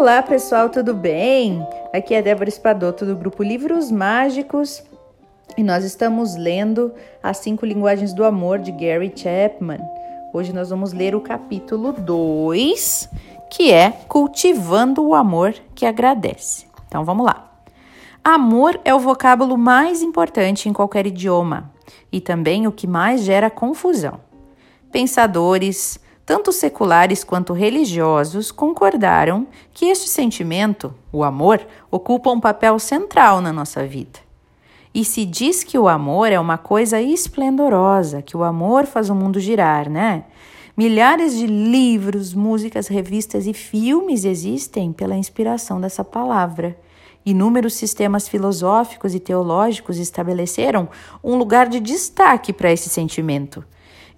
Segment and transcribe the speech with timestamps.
[0.00, 1.62] Olá pessoal, tudo bem?
[1.92, 4.82] Aqui é Débora Espadoto do grupo Livros Mágicos
[5.58, 6.90] e nós estamos lendo
[7.22, 9.78] As Cinco Linguagens do Amor de Gary Chapman.
[10.32, 13.10] Hoje nós vamos ler o capítulo 2,
[13.50, 16.66] que é Cultivando o Amor que Agradece.
[16.88, 17.52] Então vamos lá.
[18.24, 21.70] Amor é o vocábulo mais importante em qualquer idioma
[22.10, 24.18] e também o que mais gera confusão.
[24.90, 33.40] Pensadores, tanto seculares quanto religiosos concordaram que este sentimento, o amor, ocupa um papel central
[33.40, 34.20] na nossa vida.
[34.94, 39.14] E se diz que o amor é uma coisa esplendorosa, que o amor faz o
[39.16, 40.22] mundo girar, né?
[40.76, 46.78] Milhares de livros, músicas, revistas e filmes existem pela inspiração dessa palavra.
[47.26, 50.88] Inúmeros sistemas filosóficos e teológicos estabeleceram
[51.24, 53.64] um lugar de destaque para esse sentimento.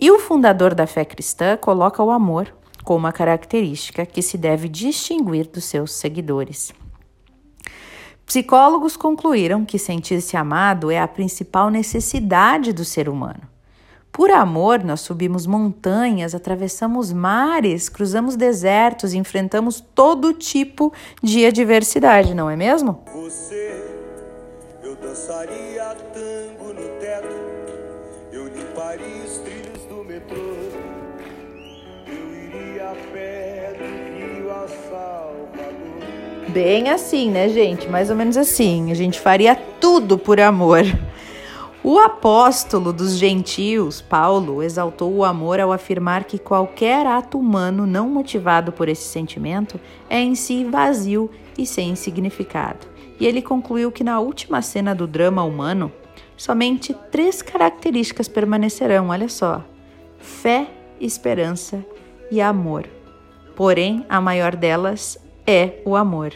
[0.00, 2.54] E o fundador da fé cristã coloca o amor
[2.84, 6.72] como uma característica que se deve distinguir dos seus seguidores.
[8.24, 13.40] Psicólogos concluíram que sentir-se amado é a principal necessidade do ser humano.
[14.12, 22.48] Por amor, nós subimos montanhas, atravessamos mares, cruzamos desertos, enfrentamos todo tipo de adversidade, não
[22.48, 23.02] é mesmo?
[23.14, 23.84] Você,
[24.82, 27.36] eu dançaria tango no teto,
[28.32, 29.57] eu limparia do
[30.30, 33.84] eu iria a pé do
[34.36, 36.48] Rio a Salvador.
[36.48, 37.88] Bem assim, né, gente?
[37.88, 38.90] Mais ou menos assim.
[38.90, 40.82] A gente faria tudo por amor.
[41.84, 48.08] O apóstolo dos gentios, Paulo, exaltou o amor ao afirmar que qualquer ato humano não
[48.08, 49.78] motivado por esse sentimento
[50.10, 52.86] é em si vazio e sem significado.
[53.20, 55.92] E ele concluiu que na última cena do drama humano,
[56.36, 59.64] somente três características permanecerão, olha só:
[60.18, 60.68] fé,
[61.00, 61.84] esperança
[62.30, 62.88] e amor.
[63.56, 66.32] Porém, a maior delas é o amor.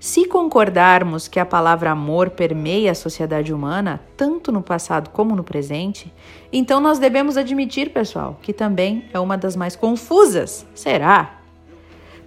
[0.00, 5.42] Se concordarmos que a palavra amor permeia a sociedade humana, tanto no passado como no
[5.42, 6.12] presente,
[6.52, 10.64] então nós devemos admitir, pessoal, que também é uma das mais confusas.
[10.72, 11.40] Será?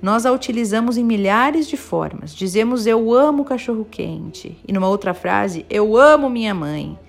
[0.02, 2.36] Nós a utilizamos em milhares de formas.
[2.36, 7.00] Dizemos eu amo cachorro quente e numa outra frase eu amo minha mãe.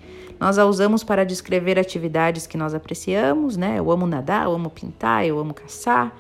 [0.43, 3.79] Nós a usamos para descrever atividades que nós apreciamos, né?
[3.79, 6.13] Eu amo nadar, eu amo pintar, eu amo caçar.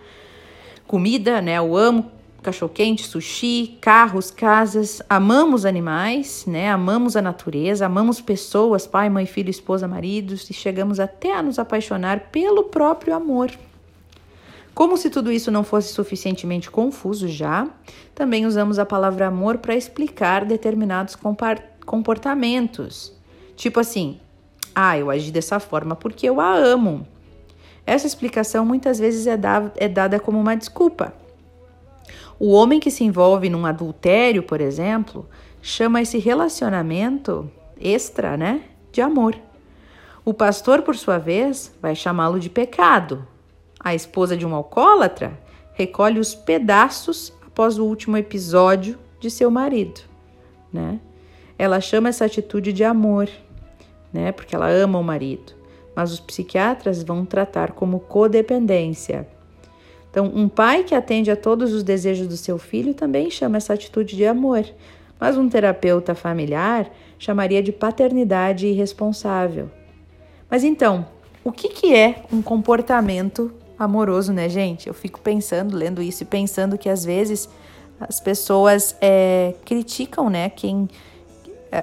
[0.86, 1.58] Comida, né?
[1.58, 2.08] Eu amo
[2.40, 5.02] cachorro-quente, sushi, carros, casas.
[5.10, 6.70] Amamos animais, né?
[6.70, 11.58] Amamos a natureza, amamos pessoas, pai, mãe, filho, esposa, maridos e chegamos até a nos
[11.58, 13.50] apaixonar pelo próprio amor.
[14.72, 17.66] Como se tudo isso não fosse suficientemente confuso já,
[18.14, 21.18] também usamos a palavra amor para explicar determinados
[21.84, 23.20] comportamentos.
[23.62, 24.18] Tipo assim,
[24.74, 27.06] ah, eu agi dessa forma porque eu a amo.
[27.86, 29.38] Essa explicação muitas vezes é,
[29.76, 31.14] é dada como uma desculpa.
[32.40, 35.28] O homem que se envolve num adultério, por exemplo,
[35.62, 37.48] chama esse relacionamento
[37.80, 39.36] extra, né, de amor.
[40.24, 43.24] O pastor, por sua vez, vai chamá-lo de pecado.
[43.78, 45.38] A esposa de um alcoólatra
[45.74, 50.00] recolhe os pedaços após o último episódio de seu marido,
[50.72, 50.98] né?
[51.56, 53.28] Ela chama essa atitude de amor,
[54.12, 54.32] né?
[54.32, 55.52] Porque ela ama o marido.
[55.94, 59.26] Mas os psiquiatras vão tratar como codependência.
[60.10, 63.72] Então, um pai que atende a todos os desejos do seu filho também chama essa
[63.72, 64.64] atitude de amor,
[65.18, 69.70] mas um terapeuta familiar chamaria de paternidade irresponsável.
[70.50, 71.06] Mas então,
[71.42, 74.86] o que, que é um comportamento amoroso, né, gente?
[74.86, 77.48] Eu fico pensando, lendo isso e pensando que às vezes
[77.98, 80.88] as pessoas é, criticam, né, quem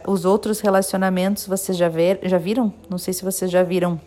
[0.07, 1.47] os outros relacionamentos.
[1.47, 2.74] Vocês já, ver, já viram?
[2.89, 4.00] Não sei se vocês já viram.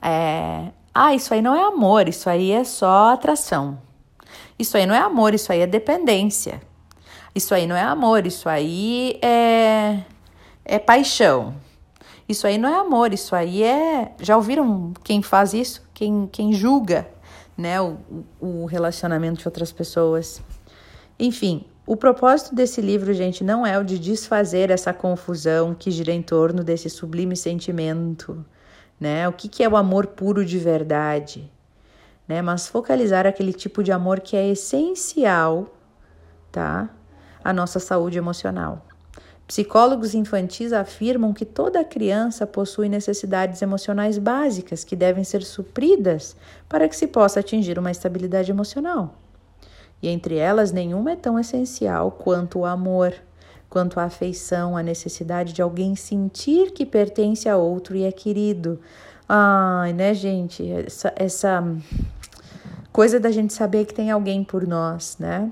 [0.00, 3.78] É, ah, isso aí não é amor, isso aí é só atração.
[4.58, 6.60] Isso aí não é amor, isso aí é dependência.
[7.34, 10.00] Isso aí não é amor, isso aí é,
[10.64, 11.54] é paixão.
[12.28, 14.12] Isso aí não é amor, isso aí é.
[14.20, 15.82] Já ouviram quem faz isso?
[15.94, 17.08] Quem, quem julga
[17.56, 17.96] né, o,
[18.40, 20.42] o relacionamento de outras pessoas?
[21.18, 26.12] Enfim, o propósito desse livro, gente, não é o de desfazer essa confusão que gira
[26.12, 28.44] em torno desse sublime sentimento
[29.02, 29.28] né?
[29.28, 31.50] O que, que é o amor puro de verdade,
[32.26, 32.40] né?
[32.40, 35.74] Mas focalizar aquele tipo de amor que é essencial,
[36.52, 36.88] tá?
[37.42, 38.86] A nossa saúde emocional.
[39.44, 46.36] Psicólogos infantis afirmam que toda criança possui necessidades emocionais básicas que devem ser supridas
[46.68, 49.16] para que se possa atingir uma estabilidade emocional.
[50.02, 53.14] E entre elas, nenhuma é tão essencial quanto o amor
[53.72, 58.78] quanto à afeição, a necessidade de alguém sentir que pertence a outro e é querido.
[59.26, 60.70] Ai, né, gente?
[60.70, 61.64] Essa, essa
[62.92, 65.50] coisa da gente saber que tem alguém por nós, né?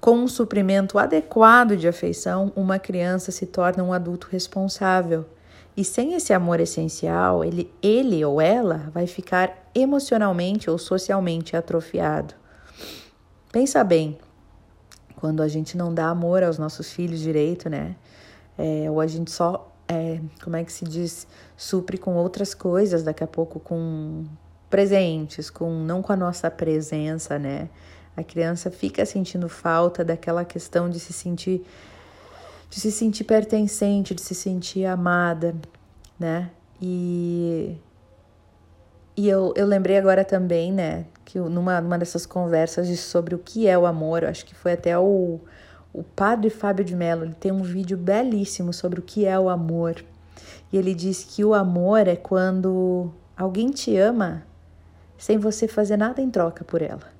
[0.00, 5.24] Com um suprimento adequado de afeição, uma criança se torna um adulto responsável.
[5.76, 12.34] E sem esse amor essencial, ele, ele ou ela vai ficar emocionalmente ou socialmente atrofiado.
[13.50, 14.18] Pensa bem,
[15.16, 17.96] quando a gente não dá amor aos nossos filhos direito, né?
[18.56, 23.02] É, ou a gente só, é, como é que se diz, supre com outras coisas,
[23.02, 24.24] daqui a pouco com
[24.68, 27.68] presentes, com não com a nossa presença, né?
[28.16, 31.64] A criança fica sentindo falta daquela questão de se sentir
[32.70, 35.54] de se sentir pertencente, de se sentir amada,
[36.18, 36.50] né?
[36.82, 37.76] E
[39.18, 43.66] e eu, eu lembrei agora também, né, que numa, numa dessas conversas sobre o que
[43.66, 45.40] é o amor, acho que foi até o,
[45.92, 49.48] o padre Fábio de Mello, ele tem um vídeo belíssimo sobre o que é o
[49.48, 50.04] amor.
[50.72, 54.44] E ele diz que o amor é quando alguém te ama
[55.18, 57.10] sem você fazer nada em troca por ela,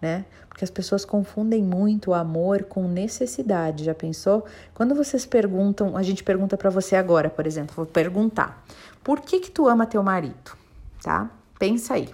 [0.00, 0.24] né?
[0.48, 3.82] Porque as pessoas confundem muito o amor com necessidade.
[3.82, 4.44] Já pensou?
[4.72, 8.64] Quando vocês perguntam, a gente pergunta para você agora, por exemplo, vou perguntar:
[9.02, 10.61] "Por que que tu ama teu marido?",
[11.02, 11.30] tá?
[11.58, 12.08] Pensa aí.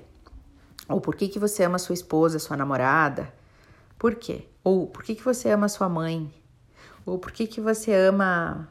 [0.88, 3.32] Ou por que que você ama sua esposa, sua namorada?
[3.98, 4.46] Por quê?
[4.64, 6.32] Ou por que que você ama sua mãe?
[7.04, 8.68] Ou por que que você ama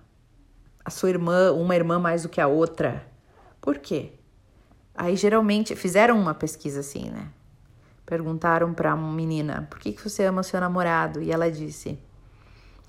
[0.84, 3.06] a sua irmã, uma irmã mais do que a outra?
[3.62, 4.14] Por quê?
[4.96, 7.30] Aí geralmente fizeram uma pesquisa assim, né?
[8.06, 12.00] Perguntaram para uma menina: "Por que que você ama seu namorado?" E ela disse: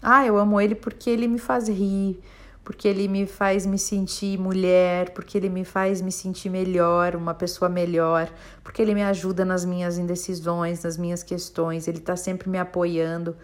[0.00, 2.22] "Ah, eu amo ele porque ele me faz rir,
[2.68, 7.32] porque ele me faz me sentir mulher, porque ele me faz me sentir melhor, uma
[7.32, 8.30] pessoa melhor,
[8.62, 13.34] porque ele me ajuda nas minhas indecisões, nas minhas questões, ele tá sempre me apoiando.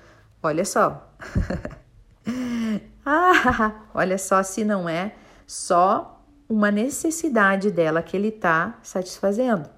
[0.42, 1.10] Olha só.
[3.06, 5.14] ah, olha só se não é
[5.46, 9.70] só uma necessidade dela que ele está satisfazendo,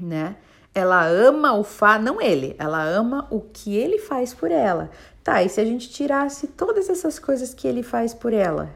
[0.00, 0.34] né?
[0.76, 4.90] Ela ama o fa, não ele, ela ama o que ele faz por ela.
[5.24, 8.68] Tá, e se a gente tirasse todas essas coisas que ele faz por ela?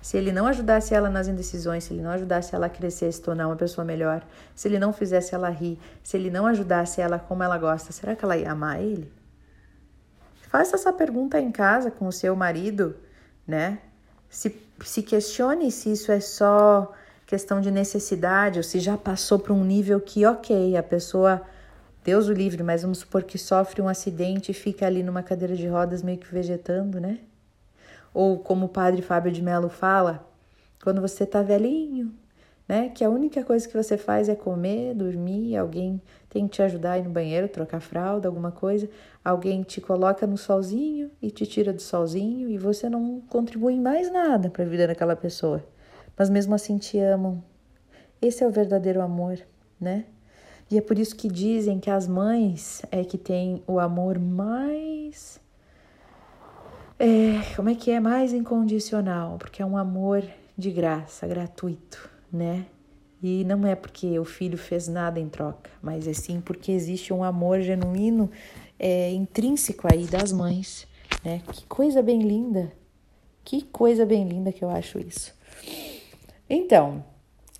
[0.00, 3.20] Se ele não ajudasse ela nas indecisões, se ele não ajudasse ela a crescer, se
[3.20, 4.22] tornar uma pessoa melhor,
[4.54, 8.14] se ele não fizesse ela rir, se ele não ajudasse ela como ela gosta, será
[8.14, 9.12] que ela ia amar ele?
[10.42, 12.94] Faça essa pergunta em casa com o seu marido,
[13.44, 13.80] né?
[14.30, 16.92] Se, se questione se isso é só
[17.28, 21.42] questão de necessidade ou se já passou para um nível que, ok, a pessoa,
[22.02, 25.54] Deus o livre, mas vamos supor que sofre um acidente e fica ali numa cadeira
[25.54, 27.18] de rodas meio que vegetando, né?
[28.14, 30.26] Ou como o padre Fábio de Mello fala,
[30.82, 32.14] quando você tá velhinho,
[32.66, 32.88] né?
[32.94, 36.92] Que a única coisa que você faz é comer, dormir, alguém tem que te ajudar
[36.92, 38.88] a ir no banheiro, trocar fralda, alguma coisa.
[39.22, 43.82] Alguém te coloca no solzinho e te tira do solzinho e você não contribui em
[43.82, 45.62] mais nada para a vida daquela pessoa.
[46.18, 47.42] Mas mesmo assim te amam.
[48.20, 49.38] Esse é o verdadeiro amor,
[49.80, 50.04] né?
[50.70, 55.40] E é por isso que dizem que as mães é que têm o amor mais.
[56.98, 58.00] É, como é que é?
[58.00, 60.24] Mais incondicional, porque é um amor
[60.56, 62.66] de graça, gratuito né?
[63.22, 67.12] E não é porque o filho fez nada em troca, mas é sim porque existe
[67.12, 68.30] um amor genuíno,
[68.78, 70.86] é, intrínseco aí das mães,
[71.24, 71.42] né?
[71.52, 72.70] Que coisa bem linda,
[73.44, 75.34] que coisa bem linda que eu acho isso.
[76.48, 77.04] Então,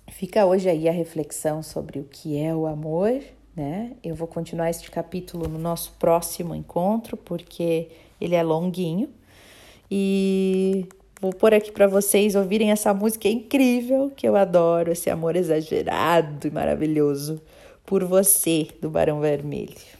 [0.09, 3.21] fica hoje aí a reflexão sobre o que é o amor,
[3.55, 3.93] né?
[4.03, 9.09] Eu vou continuar este capítulo no nosso próximo encontro, porque ele é longuinho.
[9.89, 10.87] E
[11.21, 16.47] Vou pôr aqui para vocês ouvirem essa música incrível que eu adoro, esse amor exagerado
[16.47, 17.41] e maravilhoso
[17.85, 19.98] por você do Barão Vermelho.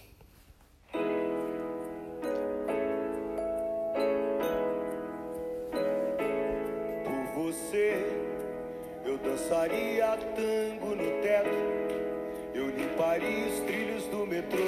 [14.29, 14.59] Metrô,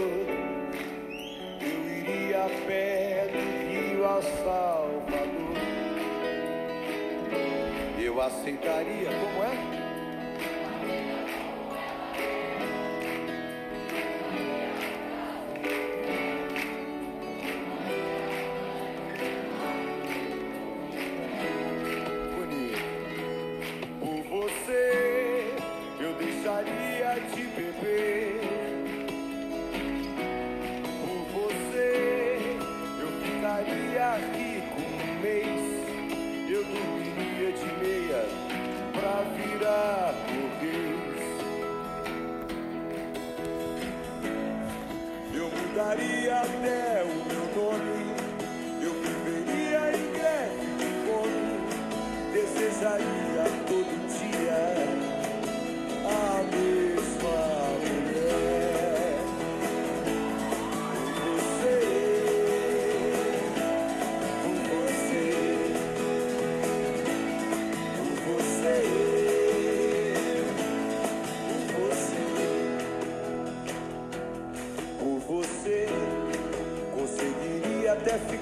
[1.62, 5.52] eu iria a pé do Rio a Salvador
[8.04, 9.08] eu aceitaria.
[9.08, 9.81] Como é?
[46.32, 47.01] Até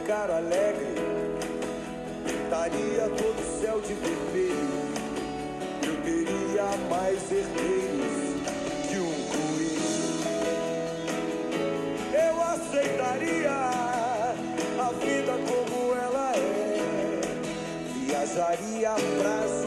[0.10, 0.96] cara alegre,
[2.25, 4.89] estaria todo o céu de vermelho.
[5.86, 8.42] Eu teria mais herdeiros
[8.89, 9.94] que um coelho.
[12.12, 13.51] Eu aceitaria
[14.80, 17.22] a vida como ela é,
[17.94, 19.59] viajaria pra